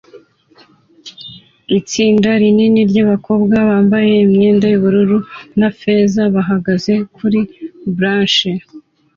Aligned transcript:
Itsinda 1.77 2.29
rinini 2.41 2.81
ryabakobwa 2.89 3.55
bambaye 3.69 4.13
imyenda 4.25 4.65
yubururu 4.69 5.17
na 5.59 5.69
feza 5.79 6.21
bahagaze 6.35 6.93
kuri 7.15 7.39
blachers 7.97 8.65